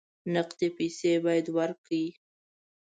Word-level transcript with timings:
نقدې 0.33 0.67
پیسې 0.77 1.11
باید 1.25 1.45
ورکړې. 1.57 2.05